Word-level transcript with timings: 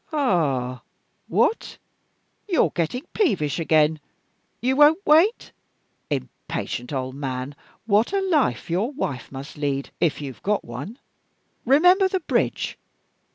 Ah! 0.11 0.81
what, 1.27 1.77
you 2.49 2.63
are 2.63 2.69
getting 2.71 3.03
peevish 3.13 3.59
again? 3.59 3.99
You 4.59 4.75
won't 4.75 5.05
wait? 5.05 5.51
Impatient 6.09 6.91
old 6.91 7.13
man, 7.13 7.53
what 7.85 8.11
a 8.11 8.19
life 8.19 8.67
your 8.67 8.91
wife 8.91 9.31
must 9.31 9.57
lead, 9.59 9.91
if 9.99 10.19
you 10.19 10.33
have 10.33 10.41
got 10.41 10.65
one! 10.65 10.97
Remember 11.65 12.07
the 12.07 12.21
bridge. 12.21 12.79